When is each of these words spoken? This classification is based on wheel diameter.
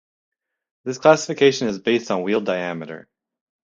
This 0.83 0.97
classification 0.97 1.67
is 1.67 1.77
based 1.77 2.09
on 2.09 2.23
wheel 2.23 2.41
diameter. 2.41 3.07